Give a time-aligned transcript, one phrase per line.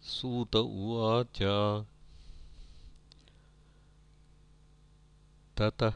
[0.03, 1.43] सूत उवाच।
[5.57, 5.93] ततः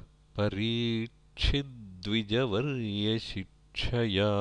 [2.07, 4.31] परीक्षिद्विजवर्यशिक्षया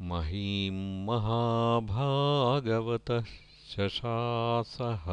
[0.00, 3.24] महीं महाभागवतः
[3.76, 5.06] शशासः।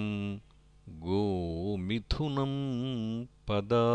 [0.90, 3.88] गोमिथुनं पदा।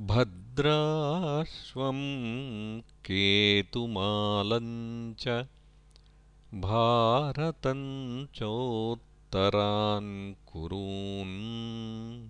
[0.00, 1.98] भद्राश्वं
[2.80, 5.46] केतुमालञ्च
[6.54, 12.28] भारतं चोत्तरान् कुरून्।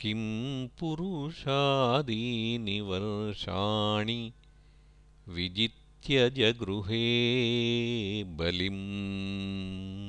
[0.00, 4.32] किं पुरुषादीनि वर्षाणि
[5.28, 7.04] विजित्यजगृहे
[8.24, 10.03] बलिम्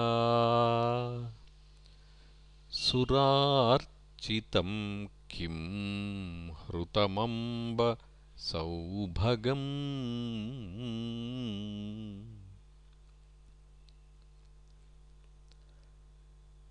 [2.71, 7.97] सुरार्चितं किं हृतमम्ब
[8.38, 9.97] सौभगम्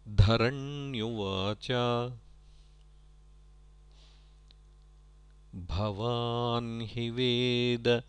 [0.09, 1.71] धरण्युवाच।
[5.55, 8.03] भवान् हि वेद